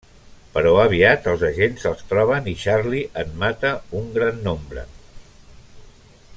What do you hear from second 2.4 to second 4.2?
i Charlie en mata un